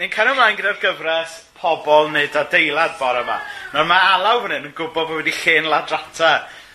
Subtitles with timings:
[0.00, 3.34] ni'n cael ymlaen gyda'r gyfres pobl nid adeilad bore yma.
[3.74, 6.30] Nawr mae Alaw fan hyn yn gwybod bod wedi chen ladrata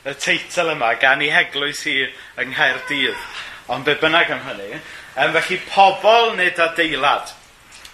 [0.05, 1.96] y teitl yma gan i heglwys hi
[2.43, 3.23] yng Nghaerdydd.
[3.73, 4.77] Ond be bynnag am hynny.
[5.17, 7.33] Um, felly pobl nid adeilad.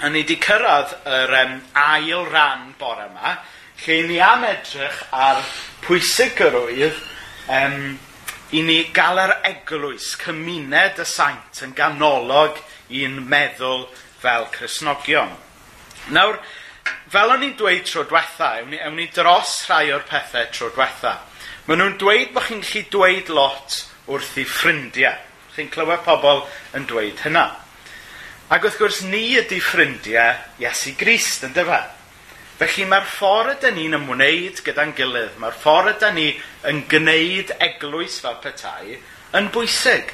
[0.04, 3.38] A ni wedi cyrraedd yr um, ail ran bore yma,
[3.86, 5.40] lle ni am edrych ar
[5.88, 7.00] pwysigrwydd
[7.48, 7.82] um,
[8.52, 12.60] i ni gael yr eglwys, cymuned y saint yn ganolog
[12.92, 13.88] i'n meddwl
[14.22, 15.33] fel Cresnogion.
[16.13, 16.40] Nawr,
[17.12, 20.70] fel o'n i'n dweud tro diwetha, ewn ni, ewn ni dros rhai o'r pethau tro
[20.75, 21.17] diwetha.
[21.67, 25.17] Maen nhw'n dweud bod chi'n gallu dweud lot wrth i ffrindiau.
[25.55, 26.45] Chi'n clywed pobl
[26.77, 27.47] yn dweud hynna.
[28.52, 31.83] Ac wrth gwrs, ni ydy ffrindiau Iesu Grist, yn dyfa.
[32.61, 36.27] Felly mae'r ffordd ydyn ni'n ymwneud gyda'n gilydd, mae'r ffordd ydyn ni
[36.69, 38.99] yn gwneud eglwys fel petai,
[39.38, 40.11] yn bwysig.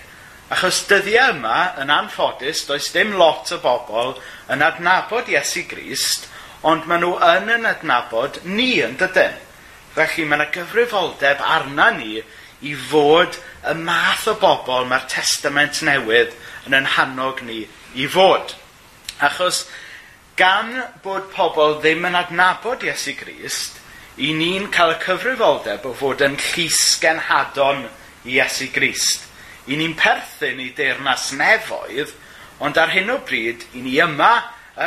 [0.47, 4.13] Achos dyddiau yma, yn anffodus, does dim lot o bobl
[4.53, 6.29] yn adnabod Iesu Grist,
[6.63, 9.35] ond maen nhw yn yn adnabod ni yn dydyn.
[9.97, 12.21] Felly mae yna gyfrifoldeb arna ni
[12.63, 13.35] i fod
[13.67, 16.31] y math o bobl mae'r testament newydd
[16.69, 17.65] yn yn hannog ni
[17.99, 18.55] i fod.
[19.19, 19.65] Achos
[20.39, 20.71] gan
[21.03, 23.81] bod pobl ddim yn adnabod Iesu Grist,
[24.15, 27.89] i ni'n cael y cyfrifoldeb o fod yn llys genhadon
[28.23, 29.26] i Iesu Grist
[29.67, 32.13] i ni'n perthyn i deyrnas nefoedd,
[32.63, 34.33] ond ar hyn o bryd, i ni yma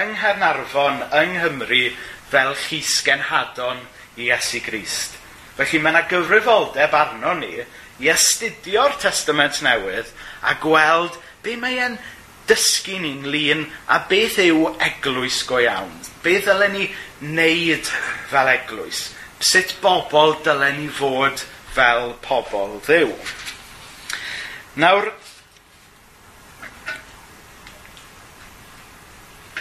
[0.01, 1.85] yng Nghernarfon, yng Nghymru,
[2.31, 3.83] fel chysgenhadon
[4.21, 5.17] i Esu Grist.
[5.59, 7.57] Felly mae yna gyfrifoldeb arno ni
[8.01, 10.09] i astudio'r testament newydd
[10.47, 11.99] a gweld be mae e'n
[12.49, 15.93] dysgu ni'n lun a beth yw eglwys go iawn.
[16.25, 16.89] Be ddylen ni
[17.21, 17.91] wneud
[18.31, 19.11] fel eglwys?
[19.41, 23.13] Sut bobl dylen ni fod fel pobl ddiw?
[24.79, 25.09] Nawr,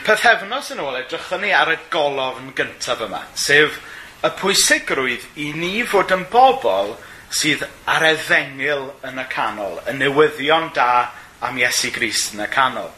[0.05, 3.79] Pethefnos yn ôl, edrychwn ni ar y golofn gyntaf yma, sef
[4.25, 6.93] y pwysigrwydd i ni fod yn bobl
[7.33, 11.09] sydd ar efengil yn y canol, y newyddion da
[11.45, 12.89] am Iesu Grist yn y canol.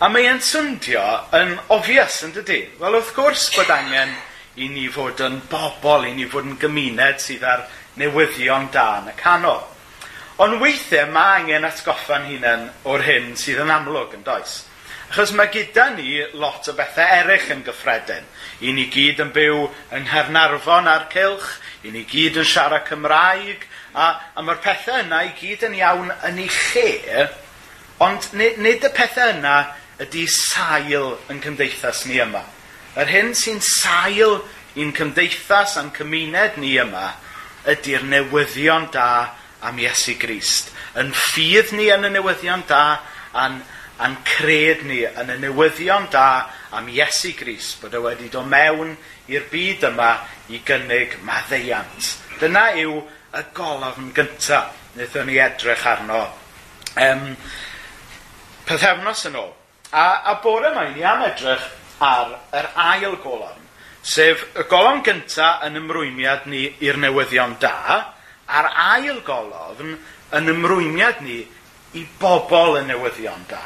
[0.00, 1.04] A mae e'n swndio
[1.36, 2.62] yn obvious, yn dydy?
[2.80, 4.14] Wel, wrth gwrs bod angen
[4.60, 7.66] i ni fod yn bobl, i ni fod yn gymuned sydd ar
[8.00, 9.64] newyddion da yn y canol.
[10.40, 14.62] Ond weithiau mae angen atgoffa'n hunain o'r hyn sydd yn amlwg yn does.
[15.10, 18.24] Achos mae gyda ni lot o bethau eraill yn gyffredin.
[18.64, 19.66] I ni gyd yn byw
[19.98, 21.50] yng Nghernarfon a'r cylch,
[21.84, 26.14] i ni gyd yn siarad Cymraeg, a, a mae'r pethau yna i gyd yn iawn
[26.30, 27.26] yn ei lle,
[28.06, 29.56] ond nid, nid y pethau yna
[30.00, 32.46] ydy sail yn cymdeithas ni yma.
[32.96, 34.38] Yr hyn sy'n sail
[34.80, 37.10] i'n cymdeithas a'n cymuned ni yma
[37.68, 39.10] ydy'r newyddion da
[39.66, 42.82] am Iesu Grist, yn ffydd ni yn y newyddion da
[43.36, 43.60] a'n,
[44.00, 46.26] a'n cred ni yn y newyddion da
[46.76, 48.96] am Iesu Grist, bod e wedi dod mewn
[49.30, 50.12] i'r byd yma
[50.50, 52.14] i gynnig maddeiant.
[52.40, 53.00] Dyna yw
[53.36, 56.24] y golofn gyntaf wnaethon ni edrych arno
[56.98, 57.26] um,
[58.66, 59.52] pethefnos yn ôl.
[59.90, 61.66] A, a bore yma, ni am edrych
[62.02, 63.66] ar yr ail golofn,
[64.02, 68.00] sef y golofn gyntaf yn ymrwymiad ni i'r newyddion da,
[68.58, 69.96] a'r ail golofn
[70.36, 71.40] yn ymrwymiad ni
[71.98, 73.62] i bobl y newyddion da.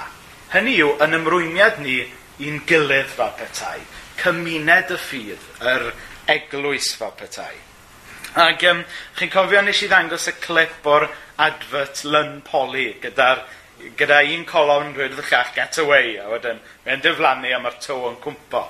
[0.55, 1.99] Hynny yw, yn ymrwymiad ni
[2.45, 3.81] i'n gilydd fel petai,
[4.21, 5.91] cymuned y ffydd, yr
[6.35, 7.53] eglwys fel petai.
[8.45, 8.81] Ac um,
[9.19, 11.07] chi'n cofio nes i ddangos y clip o'r
[11.45, 13.45] advert Lyn Poli gyda'r
[13.99, 17.99] gyda un colofn dweud y llall get away a wedyn mae'n diflannu a mae'r to
[18.09, 18.63] yn cwmpo.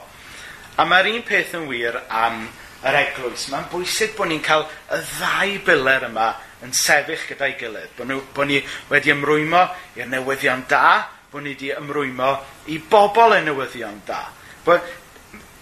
[0.81, 2.47] A mae'r un peth yn wir am
[2.85, 3.49] yr eglwys.
[3.53, 6.33] Mae'n bwysig bod ni'n cael y ddau biler yma
[6.65, 7.95] yn sefyll gyda'i gilydd.
[7.99, 9.65] Bod, nhw, bod ni wedi ymrwymo
[9.99, 12.35] i'r newyddion da, bod ni wedi ymrwymo
[12.73, 14.23] i bobl y newyddion da.
[14.65, 14.85] Bod,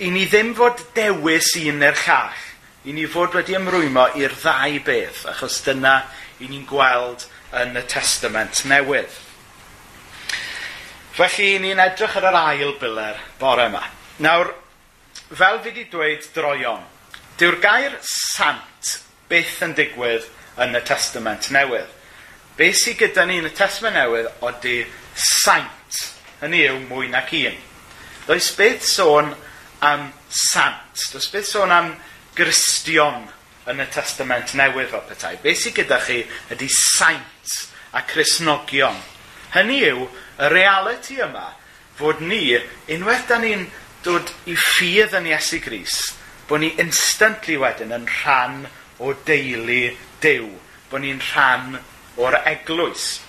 [0.03, 2.39] I ni ddim fod dewis un neu'r llall.
[2.89, 6.01] I ni fod wedi ymrwymo i'r ddau beth, achos dyna
[6.43, 7.29] i ni'n gweld
[7.61, 9.13] yn y testament newydd.
[11.15, 13.85] Felly, ni'n edrych ar yr ail biler bore yma.
[14.25, 14.51] Nawr,
[15.29, 16.83] fel fi wedi dweud droion,
[17.43, 18.91] Dyw'r gair sant
[19.27, 20.29] byth yn digwydd
[20.63, 21.89] yn y testament newydd.
[22.55, 24.75] Be sydd gyda ni yn y testament newydd ydy
[25.19, 25.99] saint.
[26.39, 27.57] Hynny yw mwy nac un.
[28.29, 29.33] Does beth sôn
[29.83, 31.03] am sant.
[31.11, 31.91] Does beth sôn am
[32.39, 33.27] gristion
[33.67, 35.35] yn y testament newydd o petai?
[35.43, 36.23] Be sydd gyda chi
[36.55, 37.59] ydy saint
[37.99, 39.03] a christnogion.
[39.59, 41.49] Hynny yw y reality yma
[41.99, 42.45] fod ni,
[42.87, 43.67] unwaith da ni'n
[44.07, 48.65] dod i ffydd yn Iesu Grist, Bod ni instantly wedyn yn rhan
[49.03, 49.85] o deulu
[50.23, 50.49] dew,
[50.93, 51.79] Bod ni'n rhan
[52.21, 53.23] o'r eglwys.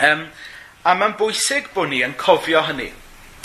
[0.00, 0.22] Um,
[0.86, 2.88] a mae'n bwysig bod ni yn cofio hynny.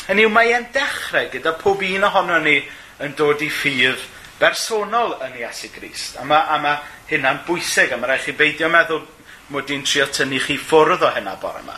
[0.07, 2.57] Hynny yw, mae e'n dechrau gyda pob un ohono ni
[3.03, 3.99] yn dod i ffydd
[4.39, 6.17] bersonol yn Iesu Grist.
[6.21, 6.79] A mae, a mae
[7.11, 9.03] hynna'n bwysig, a mae rhaid chi beidio meddwl
[9.51, 11.77] mod i'n trio tynnu chi ffwrdd o hynna bore yma.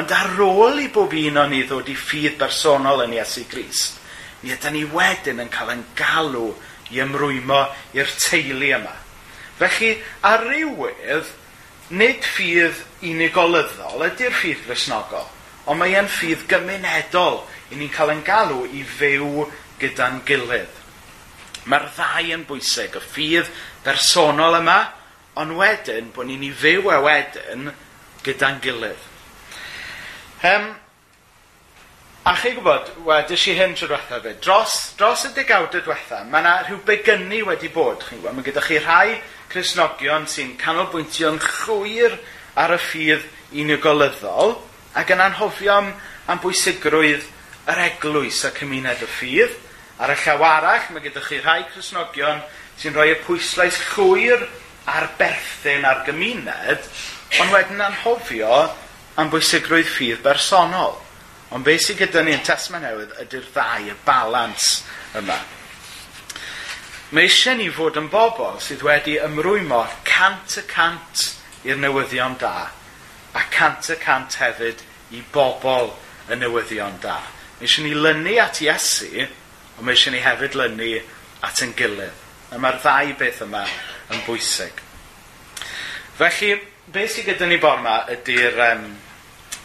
[0.00, 3.99] Ond ar ôl i bob un o'n ni ddod i ffydd bersonol yn Iesu Grist,
[4.42, 6.50] mi ydy ni wedyn yn cael yn galw
[6.90, 7.60] i ymrwymo
[7.96, 8.94] i'r teulu yma.
[9.60, 9.92] Felly,
[10.24, 11.28] ar rywydd,
[11.92, 15.26] nid ffydd unigolyddol ydy'r ffydd grisnogol,
[15.68, 19.44] ond mae e'n ffydd gymunedol i ni'n cael yn galw i fyw
[19.82, 20.78] gyda'n gilydd.
[21.68, 23.52] Mae'r ddau yn bwysig, y ffydd
[23.84, 24.80] bersonol yma,
[25.40, 27.68] ond wedyn bod ni'n ei fyw a wedyn
[28.24, 29.08] gyda'n gilydd.
[30.48, 30.70] Um,
[32.30, 36.20] A chi gwybod, wedys i hyn tro diwetha fe, dros, dros y degawd y diwetha,
[36.30, 38.04] mae yna rhyw begynnu wedi bod.
[38.06, 39.16] Chi'n gwybod, mae gyda chi rhai
[39.50, 42.14] Cresnogion sy'n canolbwyntio'n chwyr
[42.54, 43.26] ar y ffydd
[43.64, 44.54] unigolyddol
[45.02, 45.90] ac yn anhofio am,
[46.30, 47.26] am bwysigrwydd
[47.74, 49.58] yr eglwys a cymuned y ffydd.
[49.98, 52.46] Ar y llaw arall, mae gyda chi rhai Cresnogion
[52.78, 54.46] sy'n rhoi y pwyslais llwyr
[54.86, 56.90] ar berthyn ar gymuned,
[57.42, 58.66] ond wedyn anhofio
[59.18, 61.00] am bwysigrwydd ffydd bersonol.
[61.50, 64.66] Ond beth sydd gyda ni yn tesma newydd ydy'r ddau, y balans
[65.18, 65.38] yma.
[67.10, 71.24] Mae eisiau ni fod yn bobl sydd wedi ymrwymo cant y cant
[71.66, 72.68] i'r newyddion da
[73.34, 75.90] a cant y cant hefyd i bobl
[76.30, 77.18] y newyddion da.
[77.58, 79.10] Mae eisiau ni lynu at Iesu,
[79.76, 80.92] ond mae eisiau ni hefyd lynu
[81.46, 82.26] at yn gilydd.
[82.50, 83.62] A mae'r ddau beth yma
[84.14, 84.80] yn bwysig.
[86.18, 86.56] Felly,
[86.90, 88.86] beth sydd gyda ni bor yma ydy'r um,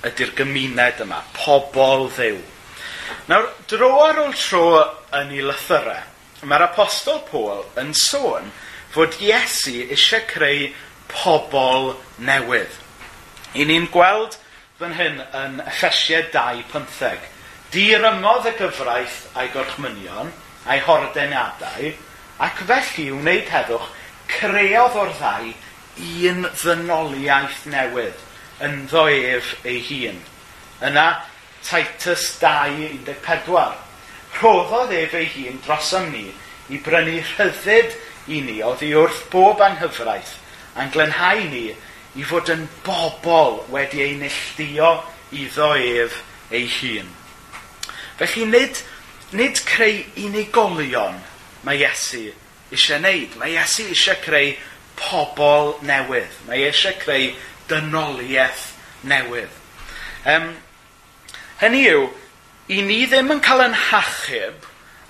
[0.06, 2.40] ydy'r gymuned yma, pobol ddew.
[3.30, 4.66] Nawr, dro ar ôl tro
[5.18, 6.04] yn ei lythyrau,
[6.46, 8.52] mae'r apostol Paul yn sôn
[8.94, 10.68] fod Iesu eisiau creu
[11.10, 12.82] pobol newydd.
[13.58, 14.38] I ni'n gweld
[14.80, 17.32] fan hyn yn Effesiau 2.15.
[17.74, 20.30] Dirymodd y gyfraith a'i gorchmynion,
[20.70, 21.94] a'i hordeniadau,
[22.46, 23.90] ac felly wneud heddwch,
[24.30, 25.52] creodd o'r ddau
[26.30, 28.25] un ddynoliaeth newydd
[28.64, 30.22] yn ef ei hun.
[30.82, 31.26] Yna
[31.64, 33.74] Titus 2.14.
[34.40, 36.32] Rhoddodd ef ei hun drosom ni
[36.70, 37.96] i brynu rhyddid
[38.28, 40.38] i ni oddi wrth bob anghyfraith
[40.76, 41.68] a'n glenhau ni
[42.16, 44.92] i fod yn bobl wedi ei nilltio
[45.32, 46.22] iddo ef
[46.52, 47.08] ei hun.
[48.20, 48.82] Felly nid,
[49.36, 51.20] nid creu unigolion
[51.68, 52.30] mae Iesu
[52.72, 53.36] eisiau wneud.
[53.40, 54.54] Mae Iesu eisiau creu
[55.00, 56.40] pobl newydd.
[56.48, 57.34] Mae eisiau creu
[57.70, 58.68] dynoliaeth
[59.08, 59.54] newydd.
[60.26, 60.52] Um,
[61.62, 62.08] hynny yw,
[62.74, 64.66] i ni ddim yn cael yn hachub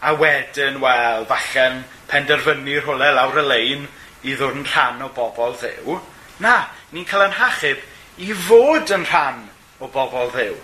[0.06, 3.88] a wedyn, wel, falle'n penderfynu rhywle lawr y lein
[4.25, 5.98] i ddod yn rhan o bobl ddew.
[6.44, 7.81] Na, ni'n cael yn hachub
[8.22, 9.46] i fod yn rhan
[9.80, 10.56] o bobl ddew.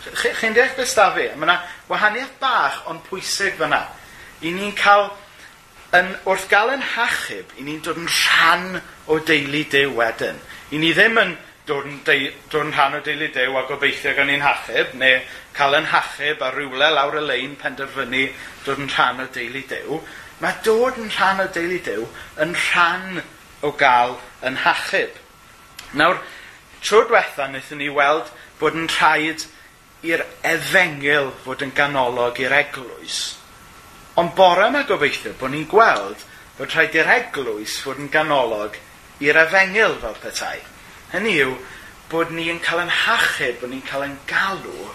[0.00, 1.28] Chi'n chi deall beth da fi?
[1.36, 1.56] Mae yna
[1.90, 3.82] wahaniaeth bach ond pwysig fyna.
[4.40, 5.10] I ni'n cael,
[5.96, 8.80] yn, wrth gael yn hachub, i ni'n dod yn rhan
[9.10, 10.40] o deulu dew wedyn.
[10.70, 11.32] I ni ddim yn
[11.66, 15.20] dod yn deu- dod yn rhan o deulu dew a gobeithio gan ni'n hachub, neu
[15.54, 18.28] cael 'yn hachub a rywle lawr y lein penderfynu
[18.64, 20.00] dod yn rhan o deulu dew.
[20.40, 22.06] Mae dod yn rhan o deulu dew
[22.44, 23.22] yn rhan
[23.66, 24.14] o gael
[24.46, 25.18] 'yn hachub.
[25.98, 26.20] Nawr,
[26.82, 28.30] tro diwetha wnaethon ni weld
[28.60, 29.46] bod yn rhaid
[30.06, 33.18] i'r efengil fod yn ganolog i'r eglwys.
[34.22, 36.22] Ond bore yma gobeithio bod ni'n gweld
[36.58, 38.78] bod rhaid i'r eglwys fod yn ganolog
[39.20, 40.58] i'r efengil fel petai.
[41.12, 41.56] Hynny yw
[42.10, 44.90] bod ni'n cael yn hachub, bod ni'n cael yn galw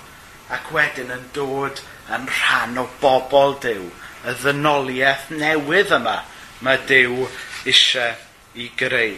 [0.54, 1.82] ac wedyn yn dod
[2.14, 3.88] yn rhan o bobl Dyw,
[4.26, 6.20] y ddynoliaeth newydd yma
[6.66, 7.26] mae Dyw
[7.66, 8.18] eisiau
[8.56, 9.18] i greu.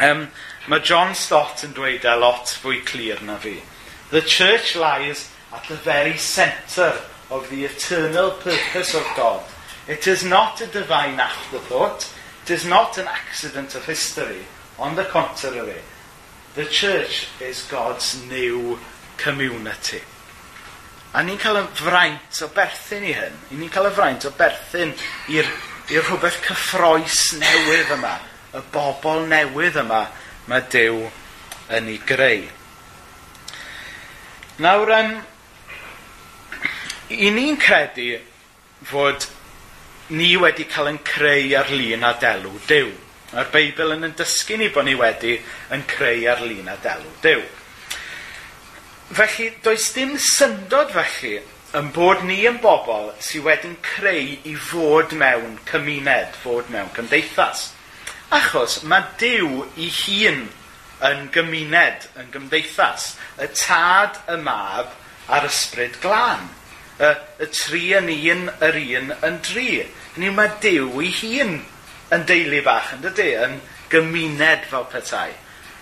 [0.00, 0.28] Um,
[0.68, 3.58] mae John Stott yn dweud e lot fwy clir na fi.
[4.10, 6.94] The church lies at the very centre
[7.30, 9.42] of the eternal purpose of God.
[9.88, 12.08] It is not a divine afterthought,
[12.50, 14.42] It is not an accident of history.
[14.76, 15.82] On the contrary,
[16.56, 18.76] the church is God's new
[19.16, 20.00] community.
[21.14, 23.38] A ni'n cael y fraint o berthyn i hyn.
[23.54, 24.96] I ni'n cael y fraint o berthyn
[25.30, 25.46] i'r
[25.94, 28.16] rhywbeth cyffroes newydd yma.
[28.58, 30.02] Y bobl newydd yma
[30.50, 31.06] mae Dyw
[31.78, 32.48] yn ei greu.
[34.58, 35.18] Nawr, um,
[37.14, 38.16] i ni'n credu
[38.90, 39.30] fod
[40.10, 42.90] ni wedi cael yn creu ar-lun a delw Dyw.
[43.30, 45.36] Mae'r Beibl yn yn dysgu ni bod ni wedi
[45.74, 47.42] yn creu ar-lun a delw Dyw.
[49.14, 51.40] Felly, does dim syndod felly
[51.78, 57.68] yn bod ni yn bobl sydd wedi'n creu i fod mewn cymuned, fod mewn cymdeithas.
[58.34, 60.48] Achos mae Dyw i hun
[61.06, 63.14] yn gymuned, yn gymdeithas.
[63.40, 64.92] Y tad, y mab
[65.30, 66.48] a'r ysbryd glân.
[67.00, 69.70] Y, y tri yn un, yr un yn dri.
[70.18, 71.60] Ni mae Dyw ei hun
[72.10, 73.60] yn deulu bach, yn dydy, yn
[73.92, 75.30] gymuned fel petai.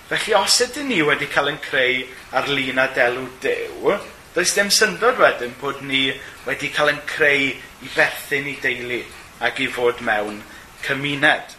[0.08, 2.02] Felly os ydyn ni wedi cael yn creu
[2.36, 3.94] ar-lun a delw Dyw,
[4.34, 6.10] does dim syndod wedyn bod ni
[6.46, 9.00] wedi cael yn creu i berthyn i deulu
[9.44, 10.42] ac i fod mewn
[10.84, 11.56] cymuned.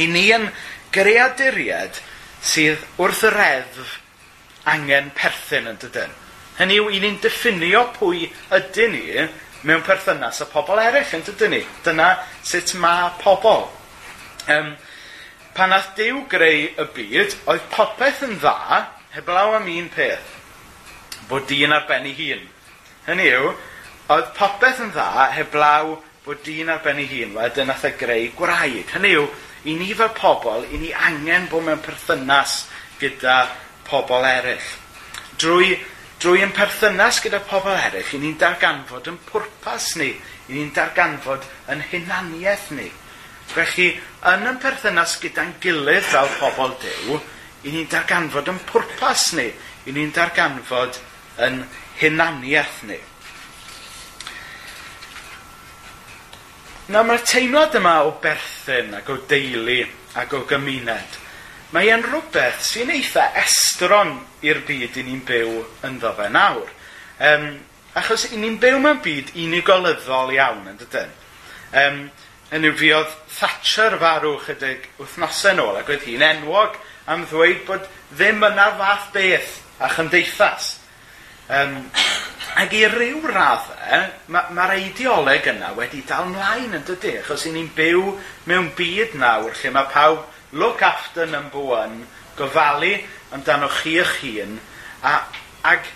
[0.00, 0.48] I ni yn
[0.94, 2.00] greaduried
[2.44, 3.98] sydd wrth y reddf
[4.72, 6.12] angen perthyn yn dydyn.
[6.58, 9.26] Hynny yw, i ni'n diffinio pwy ydyn ni
[9.64, 11.60] mewn perthynas â pobl eraill yn dydyn ni.
[11.84, 12.08] Dyna
[12.44, 13.66] sut mae pobl.
[14.52, 14.74] Um,
[15.56, 18.82] pan ath Dyw greu y byd, oedd popeth yn dda,
[19.14, 20.34] heblaw am un peth,
[21.30, 22.42] bod dyn ar ben ei hun.
[23.06, 23.54] Hynny yw,
[24.12, 25.94] oedd popeth yn dda, heblaw
[26.26, 28.84] bod dyn ar ben ei hun, wedyn nath e greu gwraig.
[28.92, 29.28] Hynny yw,
[29.64, 32.64] i ni fel pobl, i ni angen bod mewn perthynas
[33.00, 33.44] gyda
[33.88, 34.70] pobl eraill.
[35.40, 35.78] Drwy
[36.22, 40.12] Drwy yn perthynas gyda pobl eraill, i ni'n darganfod yn pwrpas ni,
[40.48, 42.90] i ni'n darganfod yn hunaniaeth ni.
[43.50, 43.90] Felly,
[44.30, 47.18] yn yn perthynas gyda'n gilydd fel pobl dew,
[47.64, 49.48] i ni'n darganfod yn pwrpas ni,
[49.84, 51.00] i ni'n darganfod
[51.44, 51.64] yn
[52.00, 53.00] hunaniaeth ni.
[56.94, 59.82] Na mae'r teimlad yma o berthyn ac o deulu
[60.20, 61.23] ac o gymuned
[61.72, 65.54] mae e'n rhywbeth sy'n eitha estron i'r byd i ni'n byw
[65.88, 66.68] ynddo fe nawr.
[67.24, 67.48] Um,
[67.96, 71.14] achos i ni'n byw mewn byd unigolyddol iawn, yn dydyn.
[71.74, 72.00] Um,
[72.54, 76.76] yn yw fiodd Thatcher farw chydig wythnosau nôl, ac oedd hi'n enwog
[77.10, 80.74] am ddweud bod ddim yna'r fath beth a chymdeithas.
[81.50, 81.80] Um,
[82.62, 87.48] ac i ryw raddau, mae'r ma, ma ideoleg yna wedi dal mlaen yn dydy, achos
[87.48, 88.14] i ni'n byw
[88.50, 90.22] mewn byd nawr lle mae pawb
[90.54, 92.06] Look after number one,
[92.38, 93.02] gofalu
[93.34, 94.60] amdano chi eich hun,
[95.02, 95.14] a,
[95.66, 95.88] ag,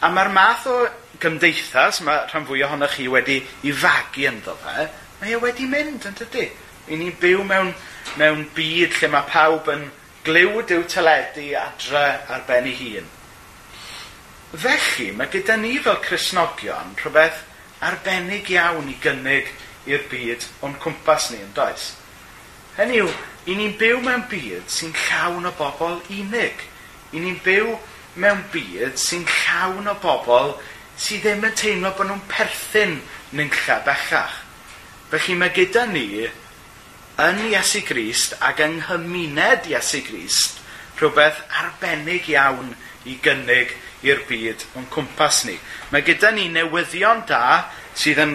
[0.00, 0.76] a mae'r math o
[1.18, 4.86] gymdeithas mae rhan fwy ohonoch chi wedi i fagu ynddo fe,
[5.18, 6.46] mae e wedi mynd yn dydy.
[6.86, 7.72] I ni byw mewn,
[8.20, 9.88] mewn byd lle mae pawb yn
[10.24, 13.10] glywd i'w teledu adre ar ben ei hun.
[14.54, 17.42] Felly, mae gyda ni fel Cresnogion rhywbeth
[17.82, 19.50] arbennig iawn i gynnig
[19.90, 21.90] i'r byd o'n cwmpas ni yn does.
[22.78, 23.10] Hynny yw,
[23.44, 26.62] i ni'n byw mewn byd sy'n llawn o bobl unig.
[27.12, 27.74] I ni'n byw
[28.20, 30.54] mewn byd sy'n llawn o bobl
[30.96, 32.98] sydd ddim yn teimlo bod nhw'n perthyn
[33.34, 34.40] nynlla bellach.
[35.10, 36.24] Felly mae gyda ni
[37.24, 40.62] yn Iesu Grist ac yng nghymuned Iesu Grist
[40.98, 42.72] rhywbeth arbennig iawn
[43.10, 43.74] i gynnig
[44.06, 45.58] i'r byd o'n cwmpas ni.
[45.90, 48.34] Mae gyda ni newyddion da sydd yn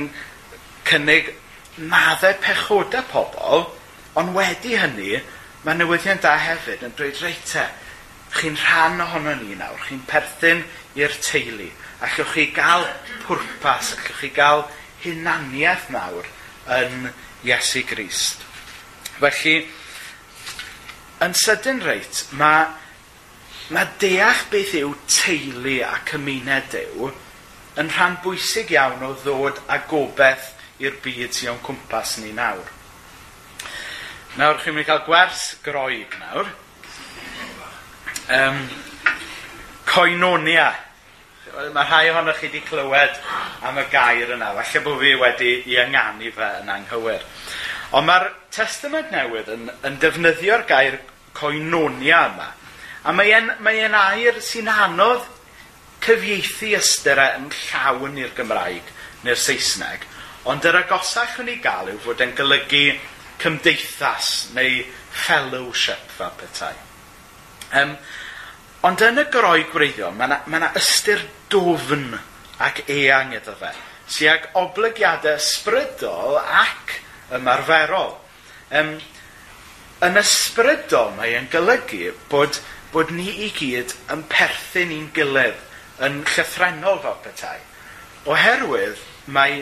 [0.87, 1.33] cynnig
[1.89, 3.67] maddau pechoda pobl,
[4.17, 5.19] Ond wedi hynny,
[5.65, 7.67] mae newyddion da hefyd yn dweud reite,
[8.33, 10.63] chi'n rhan ohono ni nawr, chi'n perthyn
[10.97, 11.69] i'r teulu,
[12.01, 12.87] a chywch chi gael
[13.25, 14.65] pwrpas, a chywch chi gael
[15.03, 16.27] hunaniaeth nawr
[16.79, 17.09] yn
[17.45, 18.41] Iesu Grist.
[19.19, 19.55] Felly,
[21.25, 22.69] yn sydyn reit, mae,
[23.75, 27.11] mae deall beth yw teulu a cymuned yw
[27.79, 32.78] yn rhan bwysig iawn o ddod a gobeith i'r byd sy'n o'n cwmpas ni nawr.
[34.39, 36.47] Nawr, chi'n mynd i cael gwers groig nawr.
[38.31, 38.61] Um,
[39.89, 40.69] coenonia.
[41.75, 43.17] Mae rhai ohonoch chi wedi clywed
[43.67, 44.53] am y gair yna.
[44.61, 47.27] Falle bod fi wedi i ynganu fe yn anghywir.
[47.91, 51.01] Ond mae'r testament newydd yn, yn defnyddio'r gair
[51.35, 52.47] coenonia yma.
[53.03, 55.27] A mae e'n, mae en air sy'n anodd
[56.07, 58.95] cyfieithu ystyr yn llawn i'r Gymraeg
[59.27, 60.07] neu'r Saesneg.
[60.47, 62.85] Ond yr agosach yn ei gael yw fod e'n golygu
[63.39, 64.83] cymdeithas neu
[65.25, 66.73] fellowship fel petai.
[67.79, 67.93] Um,
[68.87, 72.11] ond yn y groi gwreiddiol, mae yna ma ystyr dofn
[72.65, 73.71] ac eang iddo fe,
[74.09, 76.99] tuag oblygiadau ysbrydol ac
[77.37, 78.13] ymarferol.
[78.75, 78.97] Um,
[80.05, 82.61] yn ysbrydol mae e'n golygu bod,
[82.93, 85.59] bod ni i gyd yn perthyn i'n gilydd
[86.05, 87.57] yn llythrenol fel petai.
[88.29, 89.61] Oherwydd mae,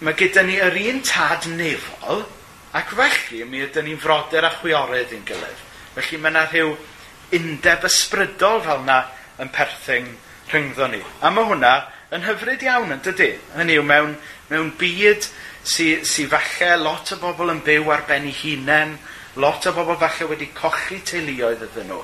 [0.00, 2.24] mae gyda ni yr un tad nefol,
[2.76, 5.60] Ac felly, mi ydyn ni'n frodyr a chwiorydd i'n gilydd.
[5.96, 6.74] Felly mae yna rhyw
[7.38, 8.98] undeb ysbrydol fel yna
[9.40, 10.10] yn perthyn
[10.50, 11.00] rhyngddo ni.
[11.24, 11.72] A mae hwnna
[12.12, 13.30] yn hyfryd iawn yn dydy.
[13.56, 14.12] Hynny yw mewn,
[14.50, 15.28] mewn byd
[15.66, 18.94] sy'n sy falle lot o bobl yn byw ar ben ei hunain,
[19.40, 22.02] lot o bobl falle wedi cochi teuluoedd ydyn nhw.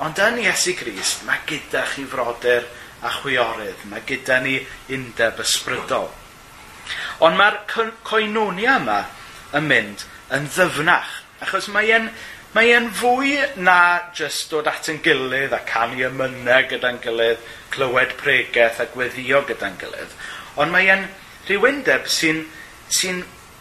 [0.00, 2.66] Ond yn Iesu Grist, mae gyda chi frodyr
[3.04, 3.86] a chwiorydd.
[3.92, 4.58] Mae gyda ni
[4.96, 6.08] undeb ysbrydol.
[7.22, 7.62] Ond mae'r
[8.02, 9.00] coenonia yma
[9.56, 10.04] yn mynd
[10.34, 11.16] yn ddyfnach.
[11.40, 12.10] Achos mae e'n
[12.54, 13.78] mae e'n fwy na
[14.16, 19.78] jyst dod at yn gilydd a canu ymynau gyda'n gilydd, clywed pregeth a gweddio gyda'n
[19.78, 20.16] gilydd.
[20.58, 21.06] Ond mae e'n
[21.46, 22.42] rhywundeb sy'n
[22.90, 23.14] sy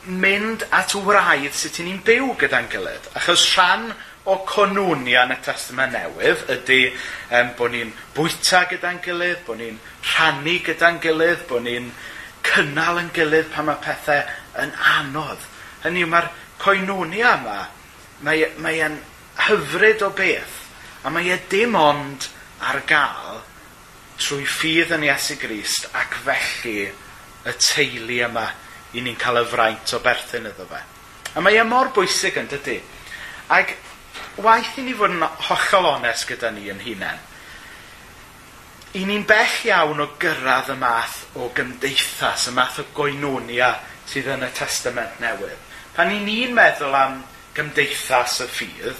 [0.09, 3.11] mynd at wraidd sut ni'n byw gyda'n gilydd.
[3.19, 3.91] Achos rhan
[4.29, 9.77] o conwnia yn y Testament Newydd ydy um, bod ni'n bwyta gyda'n gilydd, bod ni'n
[10.15, 11.91] rhannu gyda'n gilydd, bod ni'n
[12.49, 14.25] cynnal yn gilydd pan mae pethau
[14.63, 15.45] yn anodd.
[15.83, 17.59] Hynny yw mae'r coenonia yma,
[18.25, 18.97] mae, e, mae e'n
[19.47, 20.57] hyfryd o beth,
[21.03, 22.27] a mae e dim ond
[22.67, 23.39] ar gael
[24.19, 28.49] trwy ffydd yn Iesu Grist ac felly y teulu yma
[28.97, 30.81] i ni'n cael y fraint o berthyn iddo fe.
[31.37, 32.79] A mae e mor bwysig yn dydy.
[33.55, 33.75] Ac
[34.43, 37.23] waith i ni fod yn hollol onest gyda ni yn hunain,
[38.97, 43.75] i ni'n bell iawn o gyrraedd y math o gymdeithas, y math o goenonia
[44.09, 45.68] sydd yn y Testament Newydd.
[45.99, 47.17] Pan i ni'n meddwl am
[47.57, 48.99] gymdeithas y ffydd,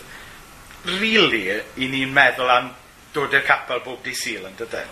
[1.00, 1.46] really,
[1.80, 2.66] i ni'n meddwl am
[3.16, 4.90] dod i'r capel bob di syl yn dydyn.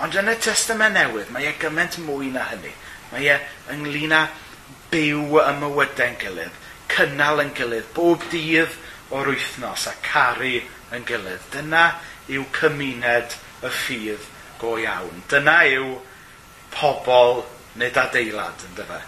[0.00, 2.70] Ond yn y testament newydd, mae e gymaint mwy na hynny.
[3.10, 3.36] Mae e
[3.74, 4.22] ynglyn â
[4.94, 6.56] byw y mywydau'n gilydd,
[6.94, 8.78] cynnal yn gilydd, bob dydd
[9.12, 10.54] o'r wythnos a caru
[10.96, 11.44] yn gilydd.
[11.52, 11.82] Dyna
[12.32, 14.24] yw cymuned y ffydd
[14.64, 15.20] go iawn.
[15.28, 15.92] Dyna yw
[16.78, 17.42] pobl
[17.76, 19.02] neu adeilad, yn dyfa.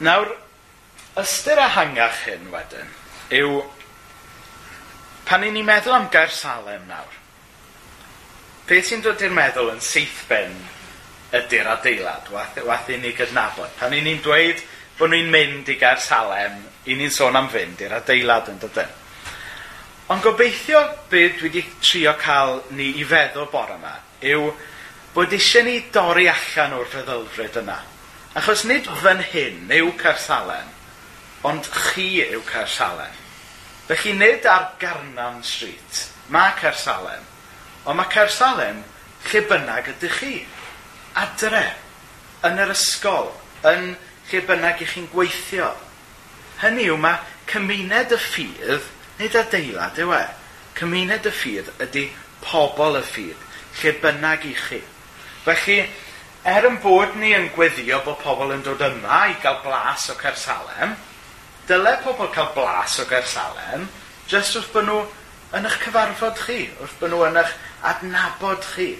[0.00, 0.30] Nawr,
[1.20, 2.88] ystyr hangach hyn wedyn
[3.36, 3.58] yw
[5.28, 7.18] pan i ni'n meddwl am gair Salem nawr,
[8.70, 10.56] beth sy'n dod i'r meddwl yn seithben
[11.36, 13.70] ydy'r adeilad, wath, wath i ni gydnabod.
[13.78, 14.64] Pan i ni'n dweud
[14.98, 16.56] bod ni'n mynd i gair Salem,
[16.88, 18.96] i ni'n sôn am fynd i'r adeilad yn dydyn.
[20.10, 20.80] Ond gobeithio
[21.12, 23.94] beth dwi wedi trio cael ni i feddwl bore yma
[24.32, 24.48] yw
[25.14, 27.78] bod eisiau ni dorri allan o'r feddylfryd yna.
[28.30, 30.68] Achos nid fan hyn yw Carsalen,
[31.42, 33.16] ond chi yw Carsalen.
[33.88, 37.24] Felly nid ar Garnan Street, mae Carsalen,
[37.82, 38.84] ond mae Carsalen
[39.26, 40.36] lle bynnag ydych chi.
[41.18, 41.64] Adre,
[42.46, 43.32] yn yr ysgol,
[43.66, 43.96] yn
[44.30, 45.72] lle bynnag i chi'n gweithio.
[46.62, 47.18] Hynny yw mae
[47.50, 48.86] cymuned y ffydd,
[49.18, 50.22] nid adeilad yw e.
[50.78, 52.06] Cymuned y ffydd ydy
[52.44, 53.42] pobl y ffydd,
[53.80, 54.78] lle bynnag i chi.
[55.42, 55.80] Felly,
[56.44, 60.16] er yn bod ni yn gweddio bod pobl yn dod yma i gael blas o
[60.20, 60.94] Cersalem,
[61.68, 63.88] dyle pobl cael blas o Gersalem
[64.30, 65.00] jyst wrth bod nhw
[65.58, 67.54] yn eich cyfarfod chi, wrth bod nhw yn eich
[67.92, 68.92] adnabod chi.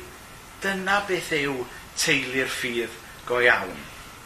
[0.61, 1.63] Dyna beth yw
[1.97, 2.97] teulu'r ffydd
[3.29, 3.77] go iawn.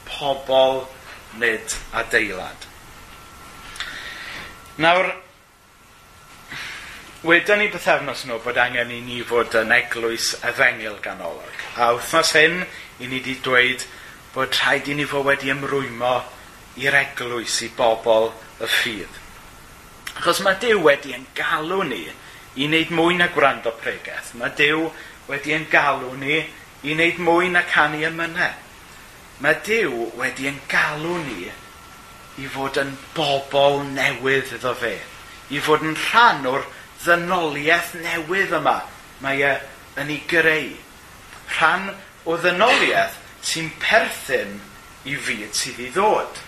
[0.08, 0.84] Pobl
[1.38, 2.66] nid adeilad.
[4.82, 5.12] Nawr,
[7.24, 11.62] wedyn ni bythefnos nhw bod angen i ni fod yn eglwys efengil ganolog.
[11.78, 12.64] A wythnos hyn,
[13.00, 13.84] i ni wedi dweud
[14.34, 16.14] bod rhaid i ni fod wedi ymrwymo
[16.82, 18.30] i'r eglwys i bobl
[18.62, 19.20] y ffydd.
[20.18, 24.34] Achos mae Dyw wedi yn galw ni i wneud mwy na gwrando pregeth.
[24.38, 24.88] Mae Dyw
[25.30, 28.54] wedi yn galw ni i wneud mwy na canu ymynau.
[29.42, 31.50] Mae Dyw wedi yn galw ni
[32.42, 34.96] i fod yn bobl newydd iddo fe.
[35.50, 36.66] I fod yn rhan o'r
[37.04, 38.78] ddynoliaeth newydd yma
[39.22, 39.54] mae e
[40.00, 40.72] yn ei greu.
[41.58, 41.90] Rhan
[42.24, 44.56] o ddynoliaeth sy'n perthyn
[45.08, 46.40] i fyd sydd i ddod.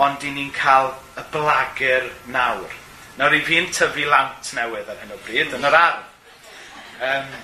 [0.00, 2.76] Ond i ni'n cael y blagur nawr.
[3.18, 6.06] Nawr i fi'n tyfu lant newydd ar hyn o bryd yn yr ardd.
[7.00, 7.34] Um,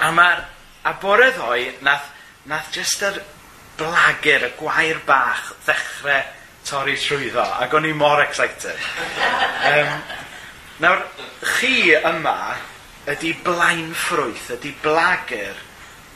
[0.00, 0.42] a mae'r
[0.88, 2.08] a bore ddoe nath,
[2.48, 3.20] nath jyst yr
[3.80, 6.22] blagur, y gwair bach ddechrau
[6.68, 8.76] torri trwyddo ac o'n i mor excited.
[9.70, 9.96] um,
[10.84, 11.02] nawr,
[11.56, 12.54] chi yma
[13.10, 15.58] ydy blaen ffrwyth, ydy blagur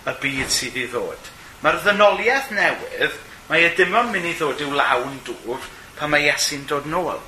[0.04, 1.30] y byd sydd i ddod.
[1.64, 6.28] Mae'r ddynoliaeth newydd, mae e dim ond mynd i ddod i'w lawn dŵr pan mae
[6.28, 7.20] Iesu'n dod nôl.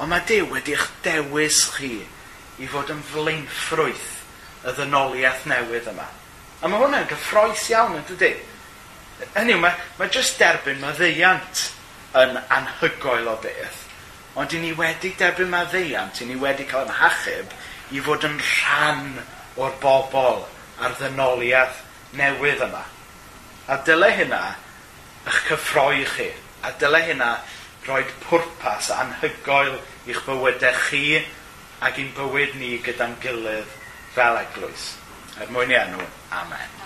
[0.00, 1.94] Ond mae Dyw wedi eich dewis chi
[2.60, 4.08] i fod yn flaenffrwyth
[4.68, 6.06] y ddynoliaeth newydd yma.
[6.60, 8.32] A mae hwnna'n gyffroes iawn, yn dydy?
[9.34, 11.66] Hynny yw, mae, mae jyst derbyn maddeiant
[12.20, 13.84] yn anhygoel o beth.
[14.40, 17.54] Ond i ni wedi derbyn maddeiant, i ni wedi cael yn hachub
[17.96, 19.06] i fod yn rhan
[19.60, 20.44] o'r bobl
[20.80, 21.80] a'r ddynoliaeth
[22.18, 22.82] newydd yma.
[23.70, 24.40] A dyle hynna
[25.26, 26.30] eich cyffroi chi.
[26.66, 27.30] A dyle hynna
[27.86, 29.76] rhoi pwrpas anhygoel
[30.10, 31.04] i'ch bywydau chi
[31.80, 33.78] ac i'n bywyd ni gyda'n gilydd
[34.16, 34.94] fel eglwys.
[35.40, 36.80] Er mwyn i enw, Amen.